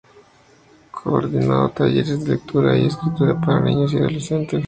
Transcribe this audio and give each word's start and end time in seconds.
Coordinó 0.91 1.69
talleres 1.69 2.25
de 2.25 2.31
lectura 2.33 2.75
y 2.75 2.87
escritura 2.87 3.39
para 3.39 3.61
niños 3.61 3.93
y 3.93 3.97
adolescentes. 3.97 4.59